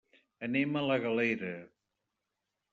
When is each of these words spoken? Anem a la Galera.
Anem 0.47 0.79
a 0.81 0.83
la 0.87 0.97
Galera. 1.05 1.53